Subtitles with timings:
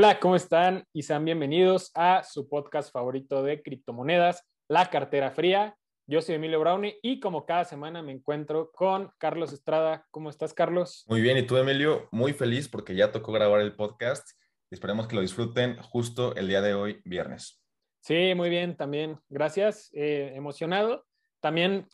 [0.00, 0.84] Hola, ¿cómo están?
[0.92, 5.76] Y sean bienvenidos a su podcast favorito de criptomonedas, La Cartera Fría.
[6.06, 10.06] Yo soy Emilio Brownie y como cada semana me encuentro con Carlos Estrada.
[10.12, 11.04] ¿Cómo estás, Carlos?
[11.08, 14.38] Muy bien, y tú, Emilio, muy feliz porque ya tocó grabar el podcast.
[14.70, 17.60] Esperemos que lo disfruten justo el día de hoy, viernes.
[18.00, 19.18] Sí, muy bien, también.
[19.28, 19.90] Gracias.
[19.94, 21.06] Eh, emocionado.
[21.40, 21.88] También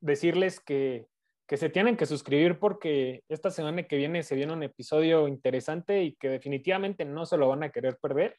[0.00, 1.06] decirles que
[1.50, 6.04] que se tienen que suscribir porque esta semana que viene se viene un episodio interesante
[6.04, 8.38] y que definitivamente no se lo van a querer perder.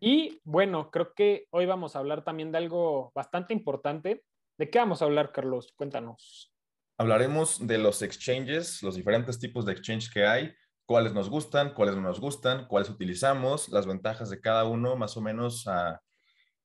[0.00, 4.24] Y bueno, creo que hoy vamos a hablar también de algo bastante importante.
[4.58, 5.72] ¿De qué vamos a hablar, Carlos?
[5.76, 6.52] Cuéntanos.
[6.98, 10.52] Hablaremos de los exchanges, los diferentes tipos de exchange que hay,
[10.86, 15.16] cuáles nos gustan, cuáles no nos gustan, cuáles utilizamos, las ventajas de cada uno, más
[15.16, 16.02] o menos a,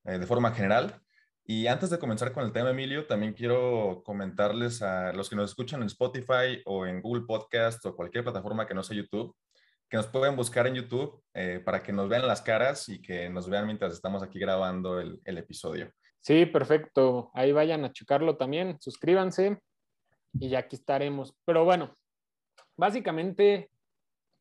[0.06, 1.00] eh, de forma general.
[1.46, 5.50] Y antes de comenzar con el tema, Emilio, también quiero comentarles a los que nos
[5.50, 9.36] escuchan en Spotify o en Google Podcast o cualquier plataforma que no sea YouTube,
[9.90, 13.30] que nos pueden buscar en YouTube eh, para que nos vean las caras y que
[13.30, 15.92] nos vean mientras estamos aquí grabando el, episodio.
[16.22, 17.30] Sí, perfecto.
[17.34, 19.60] Ahí vayan a checarlo también, suscríbanse
[20.40, 21.36] y ya aquí estaremos.
[21.44, 21.94] Pero bueno,
[22.78, 23.70] básicamente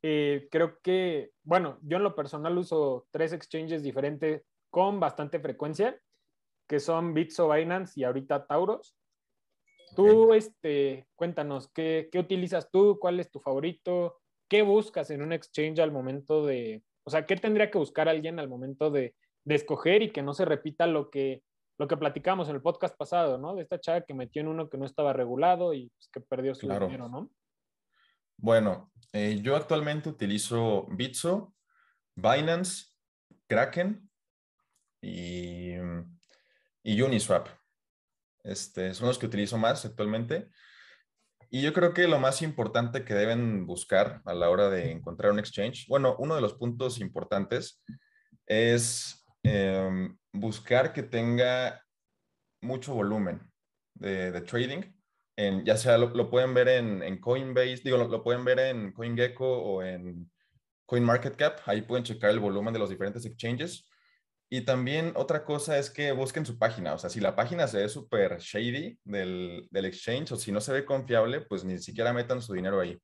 [0.02, 5.98] eh, creo que, bueno, yo en lo personal uso tres exchanges diferentes con bastante frecuencia
[6.72, 8.96] que son Bitso, Binance y ahorita Tauros.
[9.94, 12.98] Tú, este, cuéntanos, ¿qué, ¿qué, utilizas tú?
[12.98, 14.22] ¿Cuál es tu favorito?
[14.48, 18.38] ¿Qué buscas en un exchange al momento de, o sea, qué tendría que buscar alguien
[18.38, 21.42] al momento de, de escoger y que no se repita lo que,
[21.76, 23.54] lo que platicamos en el podcast pasado, ¿no?
[23.54, 26.54] De esta chava que metió en uno que no estaba regulado y pues, que perdió
[26.54, 27.28] su dinero, ¿no?
[28.38, 31.52] Bueno, eh, yo actualmente utilizo Bitso,
[32.16, 32.86] Binance,
[33.46, 34.08] Kraken
[35.02, 35.74] y
[36.83, 37.48] y Uniswap.
[38.44, 40.48] Este, son los que utilizo más actualmente.
[41.50, 45.33] Y yo creo que lo más importante que deben buscar a la hora de encontrar
[45.33, 47.83] un exchange, bueno, uno de los puntos importantes
[48.47, 51.83] es em, buscar que tenga
[52.62, 53.41] mucho volumen
[53.94, 54.83] de, trading.
[55.36, 59.46] En, ya sea lo, pueden ver en, Coinbase, digo, lo, lo, pueden ver en CoinGecko
[59.46, 60.30] o en
[60.86, 61.61] CoinMarketCap.
[61.67, 63.86] Ahí pueden checar el volumen de los diferentes exchanges.
[64.55, 66.92] Y también otra cosa es que busquen su página.
[66.92, 70.61] O sea, si la página se ve súper shady del, del, exchange o si no
[70.61, 73.01] se ve confiable, pues ni siquiera metan su dinero ahí.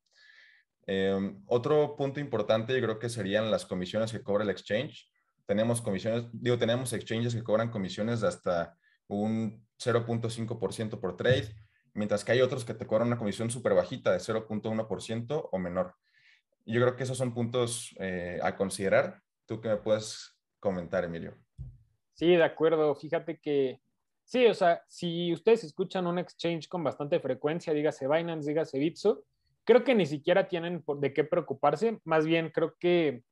[0.87, 5.11] Em, otro punto importante yo creo que serían las comisiones que cobra el exchange.
[5.47, 8.77] Tenemos comisiones, digo, tenemos exchanges que cobran comisiones de hasta
[9.07, 11.57] un 0.5% por trade,
[11.95, 15.95] mientras que hay otros que te cobran una comisión súper bajita de 0.1% o menor.
[16.67, 19.23] Yo creo que esos son puntos eh, a considerar.
[19.47, 21.35] ¿Tú qué me puedes comentar, Emilio.
[22.15, 22.95] Sí, de acuerdo.
[22.95, 23.81] Fíjate que,
[24.25, 29.25] sí, o sea, si ustedes escuchan un exchange con bastante frecuencia, dígase Binance, dígase Bitso,
[29.65, 32.01] creo que ni siquiera tienen de qué preocuparse.
[32.05, 33.23] Más bien, creo que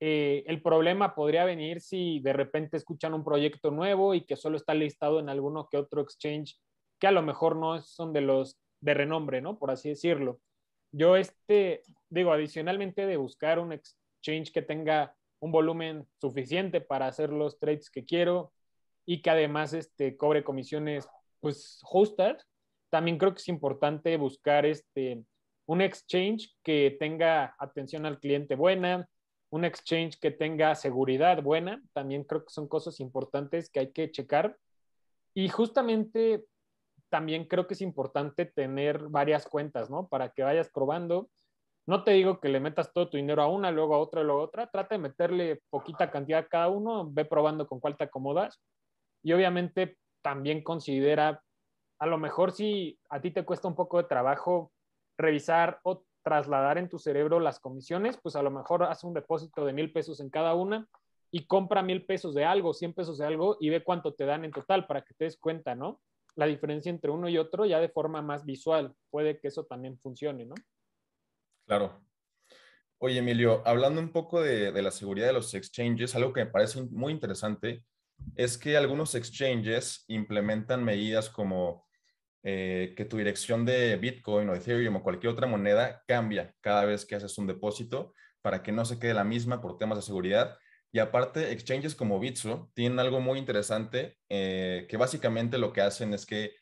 [0.00, 4.56] eh, el problema podría venir si de repente escuchan un proyecto nuevo y que solo
[4.56, 6.58] está listado en alguno que otro exchange
[6.98, 9.58] que a lo mejor no son de los de renombre, ¿no?
[9.58, 10.40] Por así decirlo.
[10.92, 17.30] Yo, este, digo, adicionalmente de buscar un exchange que tenga un volumen suficiente para hacer
[17.30, 18.52] los trades que quiero
[19.06, 21.08] y que además este, cobre comisiones
[21.40, 22.46] pues justas.
[22.90, 25.24] También creo que es importante buscar este,
[25.66, 29.08] un exchange que tenga atención al cliente buena,
[29.50, 31.82] un exchange que tenga seguridad buena.
[31.92, 34.56] También creo que son cosas importantes que hay que checar.
[35.34, 36.44] Y justamente
[37.08, 40.08] también creo que es importante tener varias cuentas, ¿no?
[40.08, 41.28] Para que vayas probando
[41.86, 44.40] no te digo que le metas todo tu dinero a una, luego a otra, luego
[44.40, 44.70] a otra.
[44.70, 48.60] Trata de meterle poquita cantidad a cada uno, ve probando con cuál te acomodas.
[49.22, 51.42] Y obviamente también considera,
[51.98, 54.72] a lo mejor si a ti te cuesta un poco de trabajo
[55.18, 59.64] revisar o trasladar en tu cerebro las comisiones, pues a lo mejor haz un depósito
[59.64, 60.86] de mil pesos en cada una
[61.30, 64.44] y compra mil pesos de algo, cien pesos de algo y ve cuánto te dan
[64.44, 66.00] en total para que te des cuenta, ¿no?
[66.36, 68.94] La diferencia entre uno y otro ya de forma más visual.
[69.10, 70.54] Puede que eso también funcione, ¿no?
[71.70, 72.04] Claro.
[72.98, 76.82] Oye, Emilio, hablando un poco de, la seguridad de los exchanges, algo que me parece
[76.82, 77.84] muy interesante
[78.34, 81.86] es que algunos exchanges implementan medidas como
[82.42, 87.06] eh, que tu dirección de Bitcoin o Ethereum o cualquier otra moneda cambia cada vez
[87.06, 90.58] que haces un depósito para que no se quede la misma por temas de seguridad.
[90.90, 96.14] Y aparte, exchanges como Bitso tienen algo muy interesante eh, que básicamente lo que hacen
[96.14, 96.56] es que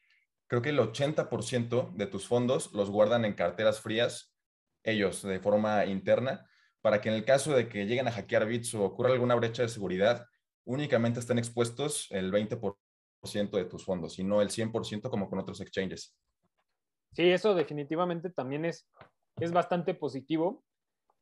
[0.48, 4.34] creo que el 80% de tus fondos los guardan en carteras frías
[4.90, 6.48] ellos de forma interna
[6.80, 9.62] para que en el caso de que lleguen a hackear bits o ocurra alguna brecha
[9.62, 10.26] de seguridad,
[10.64, 12.76] únicamente estén expuestos el 20%
[13.50, 16.16] de tus fondos y no el 100% como con otros exchanges.
[17.12, 18.86] Sí, eso definitivamente también es,
[19.40, 20.62] es bastante positivo.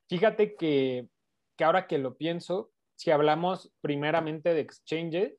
[0.08, 1.08] Fíjate que
[1.56, 5.38] que ahora que lo pienso, si hablamos primeramente de exchanges,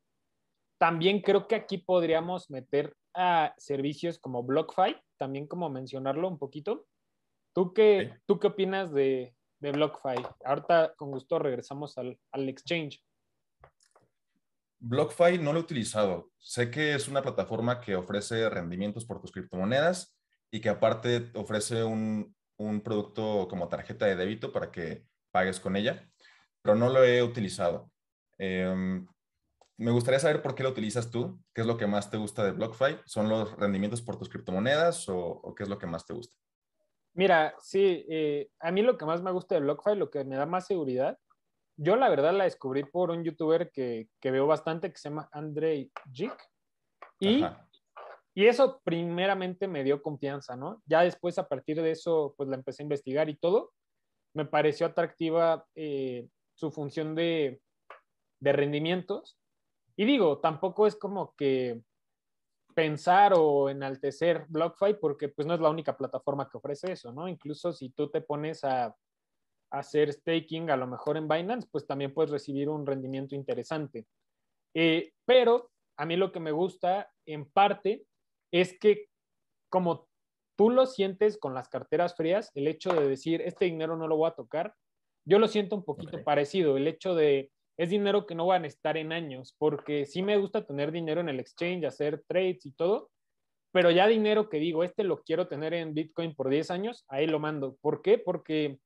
[0.80, 6.86] también creo que aquí podríamos meter a servicios como BlockFi, también como mencionarlo un poquito.
[7.58, 10.24] ¿Tú qué, ¿tú qué opinas de, de BlockFi?
[10.46, 13.04] Ahorita con gusto regresamos al, al exchange.
[14.78, 16.30] BlockFi no lo he utilizado.
[16.38, 20.16] Sé que es una plataforma que ofrece rendimientos por tus criptomonedas
[20.52, 25.76] y que aparte ofrece un, un producto como tarjeta de débito para que pagues con
[25.76, 26.08] ella,
[26.62, 27.92] pero no lo he utilizado.
[28.38, 29.08] Em,
[29.78, 32.44] me gustaría saber por qué lo utilizas tú, qué es lo que más te gusta
[32.44, 36.14] de BlockFi, ¿son los rendimientos por tus criptomonedas o, qué es lo que más te
[36.14, 36.38] gusta?
[37.18, 40.38] Mira, sí, eh, a mí lo que más me gusta de BlockFi, lo que me
[40.38, 41.18] da más seguridad,
[41.76, 45.30] yo la verdad la descubrí por un youtuber que, que veo bastante que se llama
[45.32, 46.34] Andrei Jik
[47.20, 47.44] y
[48.38, 50.84] y eso primeramente me dio confianza, ¿no?
[50.86, 53.74] Ya después, a partir de eso, pues la empecé a investigar y todo.
[54.36, 57.60] Me pareció atractiva eh, su función de,
[58.40, 59.40] de rendimientos.
[59.96, 61.82] Y digo, tampoco es como que
[62.78, 67.28] pensar o enaltecer BlockFi porque pues no es la única plataforma que ofrece eso, ¿no?
[67.28, 68.96] Incluso si tú te pones a,
[69.72, 74.06] hacer staking a lo mejor en Binance, pues también puedes recibir un rendimiento interesante.
[74.76, 78.06] Eh, pero a mí lo que me gusta en parte
[78.52, 79.08] es que
[79.70, 80.08] como
[80.56, 84.18] tú lo sientes con las carteras frías, el hecho de decir, este dinero no lo
[84.18, 84.76] voy a tocar,
[85.26, 88.68] yo lo siento un poquito parecido, el hecho de, es dinero que no van a
[88.68, 92.72] estar en años, porque sí me gusta tener dinero en el exchange, hacer trades y
[92.72, 93.10] todo,
[93.72, 97.28] pero ya dinero que digo, este lo quiero tener en Bitcoin por 10 años, ahí
[97.28, 97.78] lo mando.
[97.82, 98.18] ¿Por qué?
[98.18, 98.80] Porque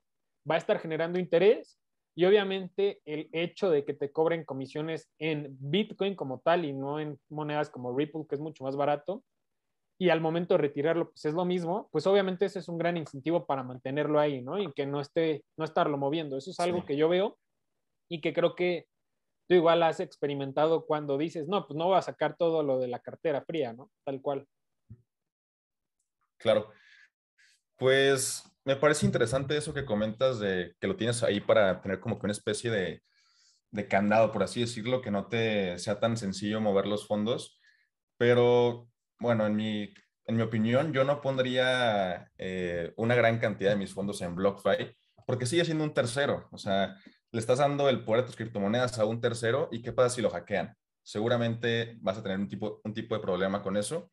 [0.49, 1.79] va a estar generando interés
[2.13, 6.99] y obviamente el hecho de que te cobren comisiones en Bitcoin como tal y no
[6.99, 9.23] en monedas como Ripple, que es mucho más barato,
[9.97, 12.97] y al momento de retirarlo, pues es lo mismo, pues obviamente ese es un gran
[12.97, 14.59] incentivo para mantenerlo ahí, ¿no?
[14.59, 16.37] Y que no esté, no estarlo moviendo.
[16.37, 17.37] Eso es algo que yo veo
[18.11, 18.87] y que creo que
[19.47, 22.89] tú igual has experimentado cuando dices, no, pues no voy a sacar todo lo de
[22.89, 23.89] la cartera fría, ¿no?
[24.03, 24.45] Tal cual.
[26.37, 26.69] Claro.
[27.77, 32.19] Pues me parece interesante eso que comentas de que lo tienes ahí para tener como
[32.19, 33.01] que una especie de,
[33.71, 37.61] de candado, por así decirlo, que no te sea tan sencillo mover los fondos.
[38.17, 39.93] Pero bueno, en mi,
[40.25, 44.97] en mi opinión, yo no pondría eh, una gran cantidad de mis fondos en BlockFi
[45.25, 46.49] porque sigue siendo un tercero.
[46.51, 46.97] O sea,
[47.31, 50.21] le estás dando el poder de tus criptomonedas a un tercero y qué pasa si
[50.21, 50.75] lo hackean.
[51.03, 54.11] Seguramente vas a tener un tipo, un tipo de problema con eso.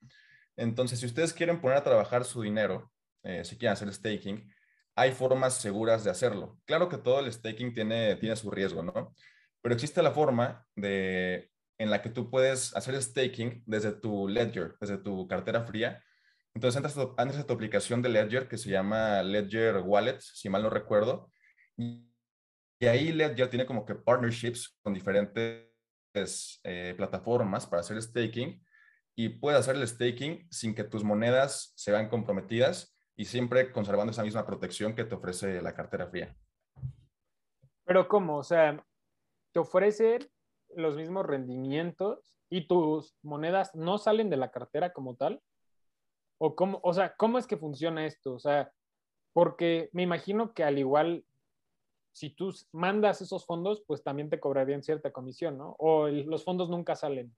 [0.56, 2.90] Entonces, si ustedes quieren poner a trabajar su dinero,
[3.22, 4.52] eh, si quieren hacer staking,
[4.96, 6.58] hay formas seguras de hacerlo.
[6.64, 9.14] Claro que todo el staking tiene, tiene su riesgo, ¿no?
[9.60, 14.76] Pero existe la forma de en la que tú puedes hacer staking desde tu Ledger,
[14.80, 16.02] desde tu cartera fría.
[16.54, 20.70] Entonces entras a tu, aplicación de Ledger que se llama Ledger Wallet, si mal no
[20.70, 21.30] recuerdo.
[21.76, 22.07] Y,
[22.86, 25.66] ahí Ledger tiene como que partnerships con diferentes
[26.64, 28.64] eh, plataformas para hacer staking
[29.16, 34.12] y puedes hacer el staking sin que tus monedas se vean comprometidas y siempre conservando
[34.12, 36.36] esa misma protección que te ofrece la cartera fría.
[37.84, 38.38] Pero ¿cómo?
[38.38, 38.84] O sea,
[39.52, 40.30] te ofrece
[40.74, 45.42] los mismos rendimientos y tus monedas no salen de la cartera como tal?
[46.38, 48.34] ¿O, cómo, o sea, ¿cómo es que funciona esto?
[48.34, 48.72] O sea,
[49.32, 51.24] porque me imagino que al igual,
[52.18, 55.76] si tú mandas esos fondos, pues también te cobrarían cierta comisión, ¿no?
[55.78, 57.32] O los fondos nunca salen.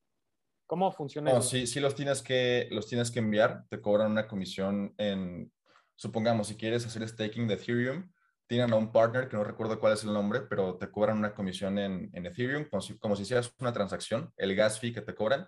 [0.67, 1.43] ¿Cómo funciona eso?
[1.43, 5.53] Sí, sí los tienes, que, los tienes que enviar, te cobran una comisión en,
[5.97, 8.11] supongamos, si quieres hacer staking de Ethereum,
[8.47, 11.35] tienen a un partner que no recuerdo cuál es el nombre, pero te cobran una
[11.35, 15.15] comisión en, Ethereum, como si, como si, hicieras una transacción, el gas fee que te
[15.15, 15.47] cobran.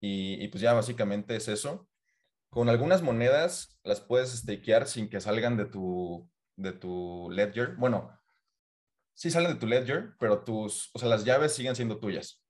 [0.00, 1.88] Y, pues ya básicamente es eso.
[2.50, 7.74] Con algunas monedas las puedes stakear sin que salgan de tu, de tu ledger.
[7.76, 8.10] Bueno,
[9.14, 12.42] sí salen de tu ledger, pero tus, o sea, las llaves siguen siendo tuyas.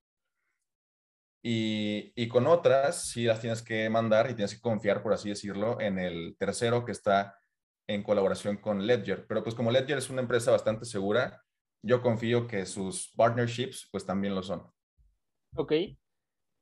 [1.42, 5.28] Y, y, con otras sí las tienes que mandar y tienes que confiar, por así
[5.28, 7.38] decirlo, en el tercero que está
[7.87, 9.26] en colaboración con Ledger.
[9.26, 11.42] Pero pues como Ledger es una empresa bastante segura,
[11.83, 14.66] yo confío que sus partnerships pues también lo son.
[15.54, 15.73] Ok.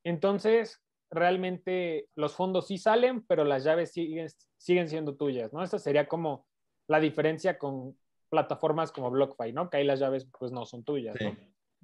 [0.03, 5.63] Entonces, realmente los fondos sí salen, pero las llaves siguen, siguen siendo tuyas, ¿no?
[5.63, 6.45] Esa sería como
[6.87, 7.97] la diferencia con
[8.33, 9.69] plataformas como BlockFi, ¿no?
[9.69, 11.37] Que ahí las llaves pues no son tuyas, sí.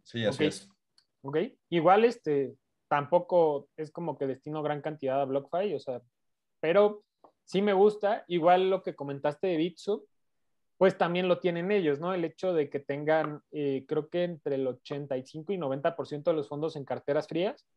[0.03, 0.67] Sí, así es.
[1.21, 1.37] Ok.
[1.69, 2.55] Igual este
[2.87, 6.01] tampoco es como que destino gran cantidad a BlockFi, o sea,
[6.59, 7.03] pero
[7.43, 8.25] sí me gusta.
[8.27, 10.05] Igual lo que comentaste de Bitso,
[10.79, 12.15] pues también lo tienen ellos, ¿no?
[12.15, 16.49] El hecho de que tengan, eh, creo que entre el 85 y 90% de los
[16.49, 17.67] fondos en carteras frías.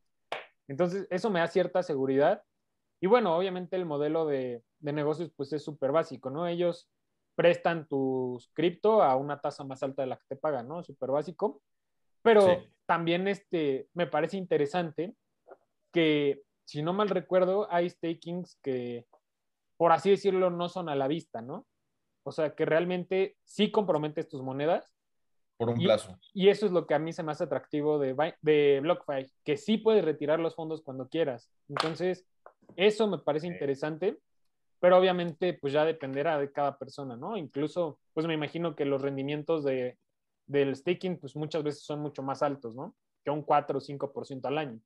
[0.67, 2.43] Entonces, eso me da cierta seguridad.
[3.03, 6.47] Y bueno, obviamente el modelo de, de negocios, pues es súper básico, ¿no?
[6.47, 6.89] Ellos
[7.43, 10.85] prestan tus cripto a una tasa más alta de la que te pagan, ¿no?
[10.85, 11.61] Súper básico.
[12.23, 15.17] Pero también este, me parece interesante
[15.93, 19.07] que, si no mal recuerdo, hay stakings que,
[19.77, 21.67] por así decirlo, no son a la vista, ¿no?
[22.23, 24.89] O sea, que realmente sí comprometes tus monedas.
[25.57, 26.17] Por un plazo.
[26.33, 29.57] Y eso es lo que a mí se me hace atractivo de, de BlockFi, que
[29.57, 31.51] sí puedes retirar los fondos cuando quieras.
[31.69, 32.25] Entonces,
[32.77, 34.21] eso me parece interesante,
[34.83, 37.37] pero obviamente pues ya dependerá de cada persona, ¿no?
[37.37, 39.97] Incluso, pues me imagino que los rendimientos de,
[40.49, 42.97] del staking pues muchas veces son mucho más altos, ¿no?
[43.25, 44.81] Que un 4 o 5% al año.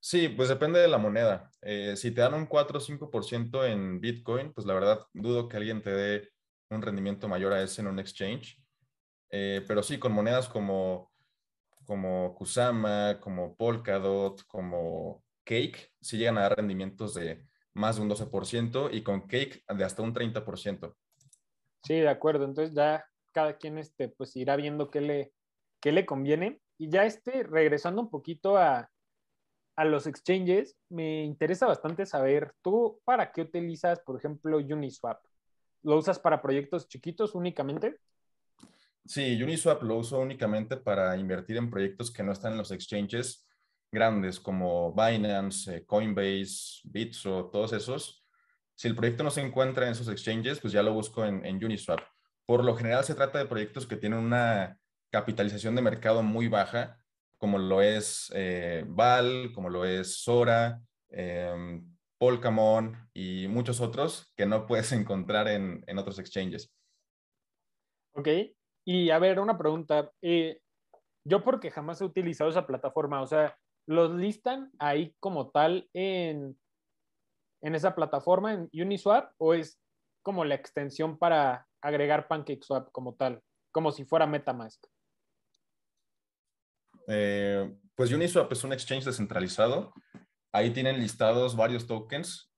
[0.00, 1.50] Sí, pues depende de la moneda.
[1.60, 5.58] Eh, si te dan un 4 o 5% en Bitcoin, pues la verdad dudo que
[5.58, 6.30] alguien te dé
[6.70, 8.58] un rendimiento mayor a ese en un exchange.
[9.28, 11.12] Eh, pero sí, con monedas como,
[11.84, 17.47] como Kusama, como Polkadot, como Cake, sí llegan a dar rendimientos de
[17.78, 20.94] más de un 12% y con Cake de hasta un 30%.
[21.84, 22.44] Sí, de acuerdo.
[22.44, 25.32] Entonces ya cada quien este, pues irá viendo qué le,
[25.80, 26.60] qué le conviene.
[26.76, 28.90] Y ya este, regresando un poquito a,
[29.76, 35.20] a los exchanges, me interesa bastante saber, ¿tú para qué utilizas, por ejemplo, Uniswap?
[35.82, 37.98] ¿Lo usas para proyectos chiquitos únicamente?
[39.06, 43.47] Sí, Uniswap lo uso únicamente para invertir en proyectos que no están en los exchanges
[43.90, 48.24] grandes como Binance, eh, Coinbase, Bitso, todos esos.
[48.74, 51.64] Si el proyecto no se encuentra en esos exchanges, pues ya lo busco en, en
[51.64, 52.00] Uniswap.
[52.46, 54.78] Por lo general se trata de proyectos que tienen una
[55.10, 56.98] capitalización de mercado muy baja,
[57.38, 60.80] como lo es eh, Val, como lo es Sora,
[61.10, 61.80] eh,
[62.18, 66.72] Polkamon y muchos otros que no puedes encontrar en, en, otros exchanges.
[68.14, 68.28] Ok,
[68.84, 70.10] y a ver, una pregunta.
[70.20, 70.60] Eh,
[71.24, 73.56] yo porque jamás he utilizado esa plataforma, o sea,
[73.88, 76.58] ¿los listan ahí como tal en,
[77.62, 79.80] en esa plataforma, en Uniswap, o es
[80.22, 83.42] como la extensión para agregar PancakeSwap como tal,
[83.72, 84.86] como si fuera MetaMask?
[87.06, 89.94] Eh, pues Uniswap es un exchange descentralizado.
[90.52, 92.52] Ahí tienen listados varios tokens.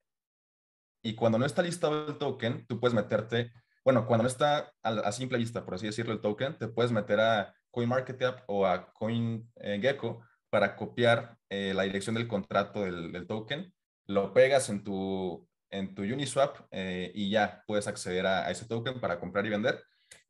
[1.00, 3.52] Y cuando no está listado el token, tú puedes meterte,
[3.84, 7.20] bueno, cuando no está a, simple vista, por así decirlo, el token, te puedes meter
[7.20, 13.72] a CoinMarketCap o a CoinGecko para copiar eh, la dirección del contrato del, token,
[14.06, 19.00] lo pegas en tu, en tu Uniswap eh, y ya puedes acceder a, ese token
[19.00, 19.82] para comprar y vender.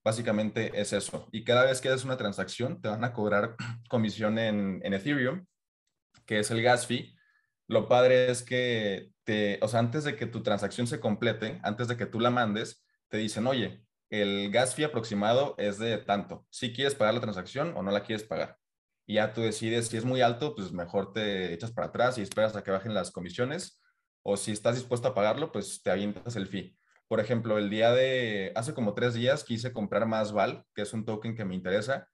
[0.04, 1.28] Básicamente es eso.
[1.32, 3.56] Y cada vez que haces una transacción, te van a cobrar
[3.88, 5.46] comisión en, Ethereum,
[6.26, 7.14] que es el gas fee.
[7.66, 11.88] Lo padre es que, te, o sea, antes de que tu transacción se complete, antes
[11.88, 16.46] de que tú la mandes, te dicen, oye, el gas fee aproximado es de tanto.
[16.50, 18.59] Si quieres pagar la transacción o no la quieres pagar.
[19.10, 22.22] Y ya tú decides si es muy alto, pues mejor te echas para atrás y
[22.22, 23.80] esperas a que bajen las comisiones
[24.22, 26.78] o si estás dispuesto a pagarlo, pues te avientas el fee.
[27.08, 30.92] Por ejemplo, el día de, hace como tres días quise comprar más VAL, que es
[30.92, 32.06] un token que me interesa,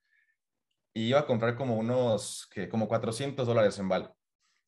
[0.94, 4.14] y iba a comprar como unos, que como 400 dólares en VAL.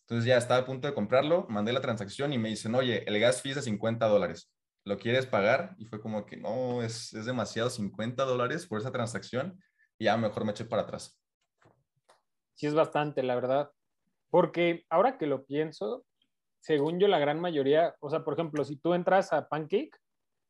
[0.02, 3.18] Entonces ya estaba a punto de comprarlo, mandé la transacción y me dicen, oye, el
[3.20, 4.52] gas fee es de 50 dólares,
[4.84, 5.74] ¿lo quieres pagar?
[5.78, 9.58] Y fue como que no, es, es demasiado 50 dólares por esa transacción
[9.98, 11.18] ya mejor me eché para atrás.
[12.58, 13.70] Sí, es bastante, la verdad.
[14.30, 16.04] Porque ahora que lo pienso,
[16.58, 19.92] según yo, la gran mayoría, o sea, por ejemplo, si tú entras a Pancake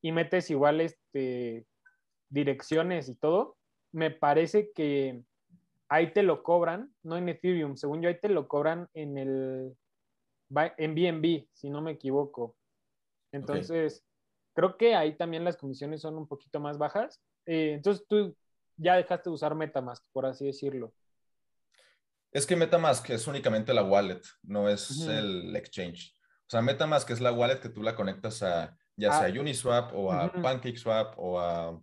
[0.01, 1.67] y metes igual este,
[2.31, 3.59] direcciones y todo,
[3.93, 5.23] me parece que
[5.91, 9.77] ahí te lo cobran, no en Ethereum, según yo ahí te lo cobran en el
[10.79, 12.57] en BNB, si no me equivoco.
[13.33, 14.03] Entonces,
[14.55, 17.21] creo que ahí también las comisiones son un poquito más bajas.
[17.45, 18.35] Eh, entonces tú
[18.79, 20.95] ya dejaste de usar Metamask, por así decirlo.
[22.31, 26.15] Es que MetaMask es únicamente la wallet, no es el exchange.
[26.47, 29.41] O sea, MetaMask es la wallet que tú la conectas a ya sea ah.
[29.41, 31.81] Uniswap o a PancakeSwap o a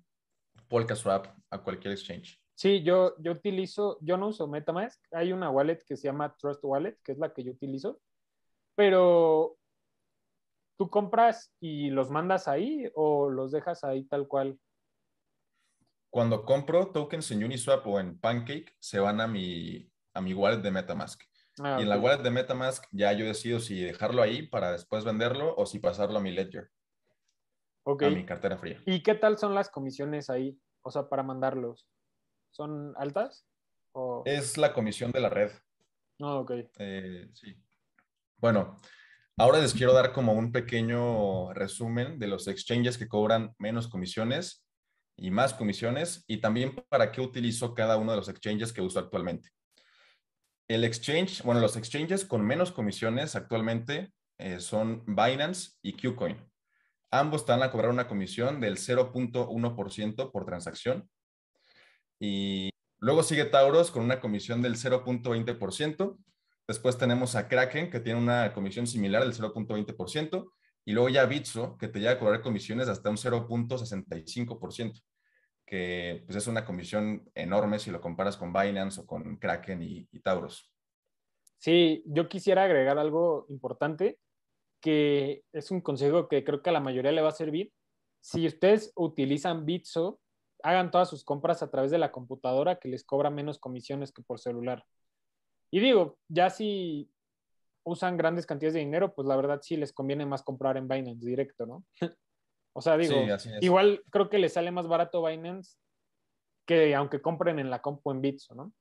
[0.67, 2.41] PolkaSwap, a cualquier exchange.
[2.55, 6.63] Sí, yo, yo utilizo, yo no uso MetaMask, hay una wallet que se llama Trust
[6.63, 8.01] Wallet, que es la que yo utilizo,
[8.75, 9.57] pero
[10.77, 14.59] ¿tú compras y los mandas ahí o los dejas ahí tal cual?
[16.09, 20.61] Cuando compro tokens en Uniswap o en Pancake, se van a mi, a mi wallet
[20.61, 21.21] de Metamask.
[21.59, 25.03] Ah, y en la wallet de Metamask ya yo decido si dejarlo ahí para después
[25.05, 26.71] venderlo o si pasarlo a mi Ledger.
[27.85, 28.81] A mi cartera fría.
[28.87, 30.59] ¿Y qué tal son las comisiones ahí?
[30.81, 31.87] O sea, para mandarlos.
[32.49, 33.45] ¿Son altas?
[34.25, 35.51] Es la comisión de la red.
[36.19, 36.51] Ah, ok.
[36.79, 37.55] Eh, sí.
[38.37, 38.79] Bueno,
[39.37, 44.65] ahora les quiero dar como un pequeño resumen de los exchanges que cobran menos comisiones
[45.15, 48.99] y más comisiones y también para qué utilizo cada uno de los exchanges que uso
[48.99, 49.49] actualmente.
[50.67, 56.37] El exchange, bueno, los exchanges con menos comisiones actualmente eh, son Binance y Qcoin.
[57.11, 61.09] Ambos van a cobrar una comisión del 0.1% por transacción.
[62.19, 66.17] Y luego sigue Tauros con una comisión del 0.20%.
[66.67, 70.51] Después tenemos a Kraken, que tiene una comisión similar del 0.20%.
[70.83, 75.01] Y luego ya Bitso, que te llega a cobrar comisiones hasta un 0.65%,
[75.65, 80.07] que pues es una comisión enorme si lo comparas con Binance o con Kraken y,
[80.11, 80.71] y Tauros.
[81.57, 84.19] Sí, yo quisiera agregar algo importante,
[84.81, 87.71] que es un consejo que creo que a la mayoría le va a servir.
[88.21, 90.19] Si ustedes utilizan Bitso,
[90.61, 94.21] hagan todas sus compras a través de la computadora que les cobra menos comisiones que
[94.21, 94.83] por celular.
[95.71, 97.09] Y digo, ya si
[97.83, 101.25] usan grandes cantidades de dinero, pues la verdad sí les conviene más comprar en Binance
[101.25, 101.83] directo, ¿no?
[102.77, 103.15] o sea, digo,
[103.61, 105.77] igual creo que les sale más barato Binance
[106.67, 108.73] que aunque compren en la compu en Bitso, ¿no?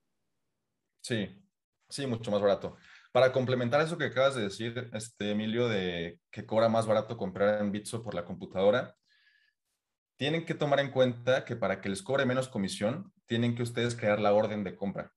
[1.01, 1.41] Sí,
[1.89, 2.77] sí, mucho más barato.
[3.13, 7.61] Para complementar eso que acabas de decir, este, Emilio, de que cobra más barato comprar
[7.61, 8.97] en Bitso por la computadora,
[10.17, 13.95] tienen que tomar en cuenta que para que les cobre menos comisión, tienen que ustedes
[13.95, 15.13] crear la orden de compra.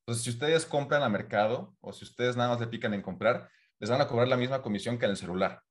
[0.00, 3.48] Entonces, si ustedes compran a mercado o si ustedes nada más le pican en comprar,
[3.78, 5.62] les van a cobrar la misma comisión que en el celular.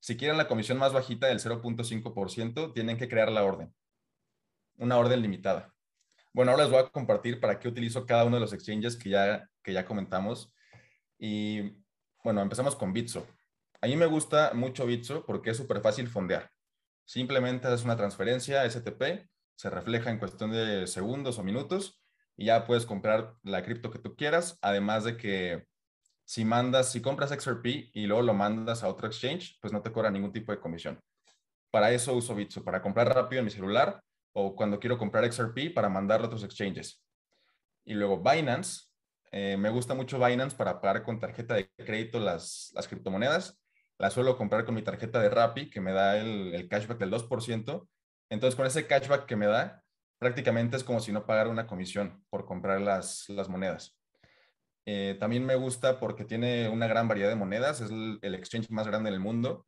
[0.00, 3.74] Si quieren la comisión más bajita del 0.5%, tienen que crear la orden.
[4.76, 5.74] Una orden limitada.
[6.32, 9.10] Bueno, ahora les voy a compartir para qué utilizo cada uno de los exchanges que
[9.10, 10.52] ya, que ya comentamos.
[11.18, 11.76] Y
[12.22, 13.26] bueno, empezamos con Bitso.
[13.80, 16.50] A mí me gusta mucho Bitso porque es súper fácil fondear.
[17.04, 22.00] Simplemente haces una transferencia STP, se refleja en cuestión de segundos o minutos
[22.36, 25.66] y ya puedes comprar la cripto que tú quieras, además de que
[26.28, 29.90] si mandas, si compras XRP y luego lo mandas a otro exchange, pues no te
[29.90, 31.00] cobra ningún tipo de comisión.
[31.70, 34.02] Para eso uso Bitso, para comprar rápido en mi celular
[34.34, 37.02] o cuando quiero comprar XRP para mandarlo a otros exchanges.
[37.86, 38.88] Y luego Binance,
[39.32, 43.58] eh, me gusta mucho Binance para pagar con tarjeta de crédito las, las criptomonedas.
[43.96, 47.10] La suelo comprar con mi tarjeta de Rappi, que me da el, el cashback del
[47.10, 47.88] 2%.
[48.28, 49.82] Entonces, con ese cashback que me da,
[50.18, 53.97] prácticamente es como si no pagara una comisión por comprar las, las monedas.
[54.90, 58.86] Eh, también me gusta porque tiene una gran variedad de monedas, es el, exchange más
[58.86, 59.66] grande del mundo.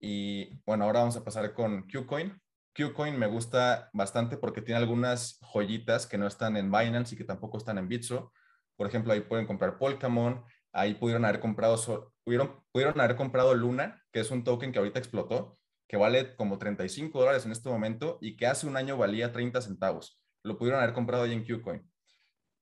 [0.00, 2.36] Y bueno, ahora vamos a pasar con Qcoin.
[2.74, 7.22] Qcoin me gusta bastante porque tiene algunas joyitas que no están en Binance y que
[7.22, 8.32] tampoco están en Bitso.
[8.74, 14.02] Por ejemplo, ahí pueden comprar Polkamon, ahí pudieron haber comprado, pudieron, pudieron haber comprado Luna,
[14.10, 18.18] que es un token que ahorita explotó, que vale como 35 dólares en este momento
[18.20, 20.20] y que hace un año valía 30 centavos.
[20.42, 21.88] Lo pudieron haber comprado ahí en Qcoin.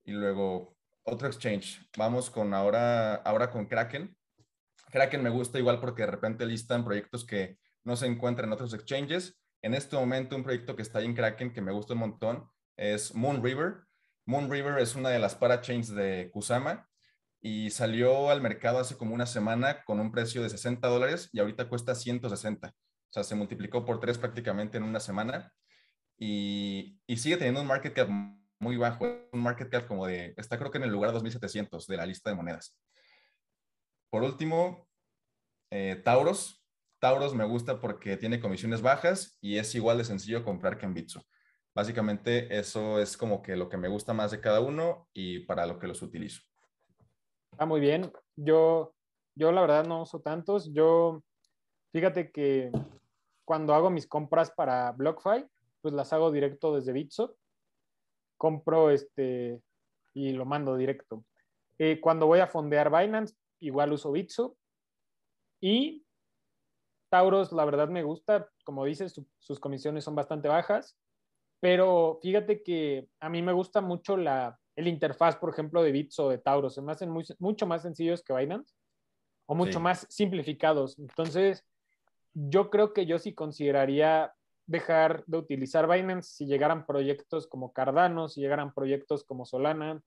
[0.05, 0.78] Y luego
[1.09, 1.81] otro exchange.
[1.97, 4.17] Vamos con ahora, ahora con Kraken.
[4.91, 8.75] Kraken me gusta igual porque de repente listan proyectos que no se encuentran en otros
[8.75, 9.41] exchanges.
[9.63, 12.49] En este momento un proyecto que está ahí en Kraken que me gusta un montón
[12.77, 13.85] es Moon River.
[14.25, 16.89] Moon River es una de las parachains de Kusama
[17.41, 21.41] y salió al mercado hace como una semana con un precio de 60 dólares y
[21.41, 22.69] ahorita cuesta 160.
[22.69, 25.53] O sea, se multiplicó por tres prácticamente en una semana
[26.19, 28.09] y, sigue teniendo un market cap
[28.61, 31.97] muy bajo, un market cap como de, está creo que en el lugar 2700 de
[31.97, 32.77] la lista de monedas.
[34.11, 34.89] Por último,
[35.71, 36.65] eh, Tauros.
[37.01, 40.95] Tauros me gusta porque tiene comisiones bajas y es igual de sencillo comprar que en
[40.95, 41.23] Bitso.
[41.75, 45.65] Básicamente eso es como que lo que me gusta más de cada uno y para
[45.67, 46.43] lo que los utilizo.
[47.57, 48.13] Ah, muy bien.
[48.35, 48.95] Yo,
[49.37, 50.73] yo la verdad no uso tantos.
[50.73, 51.23] Yo,
[51.93, 52.73] fíjate que
[53.45, 55.47] cuando hago mis compras para BlockFi,
[55.81, 57.37] pues las hago directo desde Bitso.
[58.39, 59.61] Compro este
[60.15, 61.25] y lo mando directo.
[61.79, 64.57] Eh, cuando voy a fondear Binance, igual uso Bitso.
[65.61, 66.05] Y
[67.11, 68.49] Tauros, la verdad me gusta.
[68.65, 70.97] Como dices, sus comisiones son bastante bajas.
[71.61, 76.27] Pero fíjate que a mí me gusta mucho la, el interfaz, por ejemplo, de Bitso
[76.27, 76.75] o de Tauros.
[76.75, 78.75] Se me hacen mucho más sencillos que Binance
[79.47, 80.99] o mucho más simplificados.
[80.99, 81.67] Entonces,
[82.35, 84.33] yo creo que yo sí consideraría
[84.69, 90.01] dejar de utilizar Binance si llegaran proyectos como Cardano, si llegaran proyectos como Solana,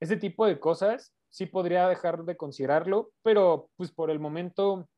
[0.00, 4.88] ese tipo de cosas, sí podría dejar de considerarlo, pero pues por el momento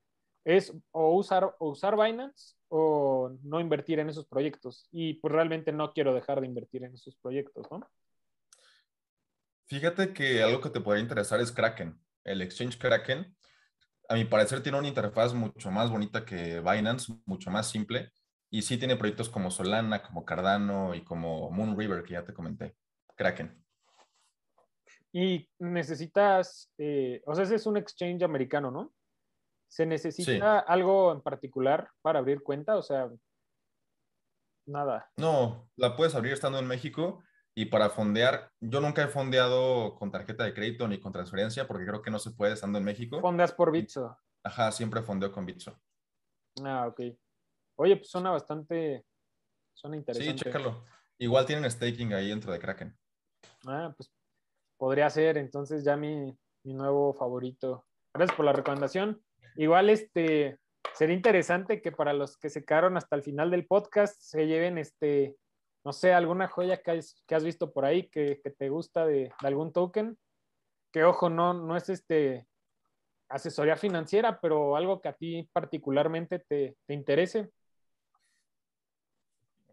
[0.44, 4.88] es o usar, o usar Binance o no invertir en esos proyectos.
[4.92, 7.80] Y pues realmente no quiero dejar de invertir en esos proyectos, ¿no?
[9.66, 11.98] Fíjate que algo que te podría interesar es Kraken.
[12.24, 13.34] El exchange Kraken
[14.08, 18.10] a mi parecer tiene una interfaz mucho más bonita que Binance, mucho más simple.
[18.50, 22.32] Y sí tiene proyectos como Solana, como Cardano y como Moon River, que ya te
[22.32, 22.76] comenté.
[23.16, 23.64] Kraken.
[25.12, 28.94] Y necesitas, eh, o sea, ese es un exchange americano, ¿no?
[29.68, 32.76] ¿Se necesita algo en particular para abrir cuenta?
[32.76, 33.10] O sea,
[34.66, 35.10] nada.
[35.16, 37.22] No, la puedes abrir estando en México
[37.54, 41.86] y para fondear, yo nunca he fondeado con tarjeta de crédito ni con transferencia porque
[41.86, 43.20] creo que no se puede estando en México.
[43.20, 44.16] Fondeas por Bitso.
[44.44, 45.78] Ajá, siempre fondeo con Bitso.
[46.64, 47.00] Ah, ok.
[47.80, 49.04] Oye, pues suena bastante,
[49.72, 50.32] suena interesante.
[50.32, 50.84] Sí, chécalo.
[51.18, 52.96] Igual tienen staking ahí dentro de Kraken.
[53.66, 54.12] Ah, pues
[54.76, 57.86] podría ser entonces ya mi, mi nuevo favorito.
[58.12, 59.22] Gracias por la recomendación.
[59.56, 60.58] Igual este
[60.94, 64.78] sería interesante que para los que se quedaron hasta el final del podcast se lleven
[64.78, 65.36] este,
[65.84, 69.06] no sé, alguna joya que has, que has visto por ahí que, que te gusta
[69.06, 70.18] de, de, algún token.
[70.92, 72.48] Que ojo, no, no es este
[73.28, 77.52] asesoría financiera, pero algo que a ti particularmente te, te interese.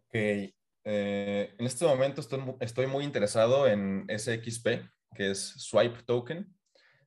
[0.08, 0.54] Ok.
[0.88, 4.68] Eh, en este momento estoy, muy interesado en SXP,
[5.16, 6.56] que es Swipe Token.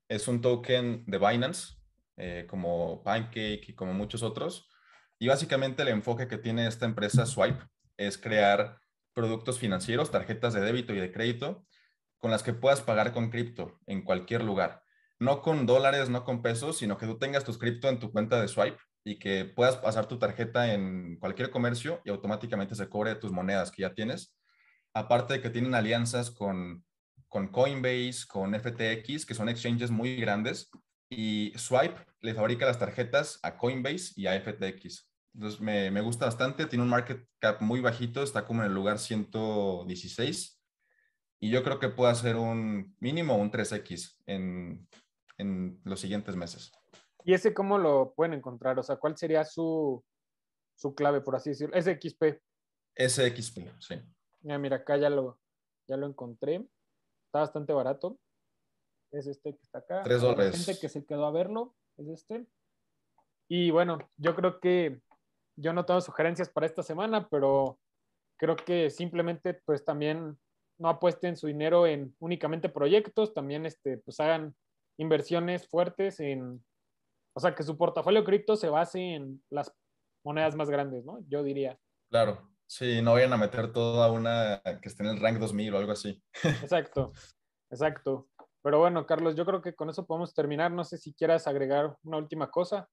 [0.09, 1.75] Es un token de Binance,
[2.17, 4.69] eh, como Pancake y como muchos otros.
[5.19, 7.65] Y básicamente el enfoque que tiene esta empresa Swipe
[7.97, 8.79] es crear
[9.13, 11.67] productos financieros, tarjetas de débito y de crédito,
[12.19, 14.83] con las que puedas pagar con cripto en cualquier lugar.
[15.21, 18.41] No con dólares, no con pesos, sino que tú tengas tus cripto en tu cuenta
[18.41, 18.79] de Swipe
[19.09, 23.71] y que puedas pasar tu tarjeta en cualquier comercio y automáticamente se cobre tus monedas
[23.71, 24.37] que ya tienes.
[24.93, 26.85] Aparte de que tienen alianzas con
[27.29, 30.71] con Coinbase, con FTX, que son exchanges muy grandes,
[31.11, 35.09] y Swipe le fabrica las tarjetas a Coinbase y a FTX.
[35.35, 38.75] Entonces me, me, gusta bastante, tiene un market cap muy bajito, está como en el
[38.75, 40.61] lugar 116
[41.41, 44.89] y yo creo que puede hacer un mínimo un 3X en,
[45.37, 46.73] en los siguientes meses.
[47.29, 48.79] ¿Y ese cómo lo pueden encontrar?
[48.79, 50.03] O sea, ¿cuál sería su,
[50.75, 51.79] su clave, por así decirlo?
[51.79, 52.41] SXP.
[52.97, 54.01] SXP, sí.
[54.41, 55.39] Ya, mira, acá ya lo,
[55.87, 56.67] ya lo encontré.
[57.27, 58.19] Está bastante barato.
[59.13, 60.03] Es este que está acá.
[60.05, 60.53] Tres dólares.
[60.53, 62.47] La gente que se quedó a verlo es este.
[63.47, 65.03] Y bueno, yo creo que
[65.55, 67.79] yo no tengo sugerencias para esta semana, pero
[68.39, 70.39] creo que simplemente pues también
[70.79, 74.57] no apuesten su dinero en únicamente proyectos, también este, pues hagan
[74.97, 76.65] inversiones fuertes en,
[77.39, 79.73] o sea, que su portafolio cripto se base en las
[80.25, 81.21] monedas más grandes, ¿no?
[81.29, 81.79] Yo diría.
[82.11, 85.79] Claro, Sí, no vayan a meter toda una que esté en el rank 2000 o
[85.79, 86.23] algo así.
[86.43, 87.15] Exacto,
[87.71, 88.29] exacto.
[88.63, 90.71] Pero bueno, Carlos, yo creo que con eso podemos terminar.
[90.71, 92.87] No sé si quieras agregar una última cosa.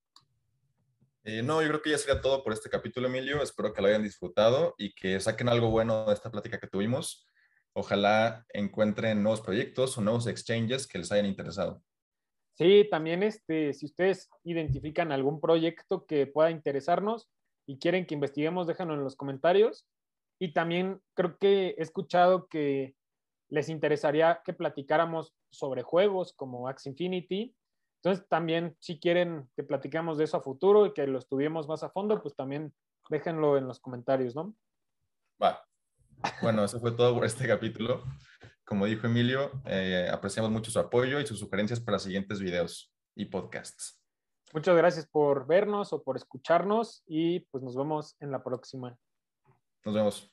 [1.25, 3.41] Eh, no, yo creo que ya sería todo por este capítulo, Emilio.
[3.41, 7.27] Espero que lo hayan disfrutado y que saquen algo bueno de esta plática que tuvimos.
[7.73, 11.83] Ojalá encuentren nuevos proyectos o nuevos exchanges que les hayan interesado.
[12.55, 17.29] Sí, también este, si ustedes identifican algún proyecto que pueda interesarnos,
[17.67, 19.87] y quieren que investiguemos, déjenlo en los comentarios.
[20.39, 22.95] Y también creo que he escuchado que
[23.49, 27.55] les interesaría que platicáramos sobre juegos como Axe Infinity.
[28.03, 31.83] Entonces, también si quieren que platiquemos de eso a futuro y que lo estudiemos más
[31.83, 32.73] a fondo, pues también
[33.09, 34.55] déjenlo en los comentarios, ¿no?
[35.41, 35.65] Va.
[36.41, 38.03] Bueno, eso fue todo por este capítulo.
[38.65, 43.25] Como dijo Emilio, eh, apreciamos mucho su apoyo y sus sugerencias para siguientes videos y
[43.25, 44.01] podcasts.
[44.53, 48.97] Muchas gracias por vernos o por escucharnos y pues nos vemos en la próxima.
[49.83, 50.31] Nos vemos.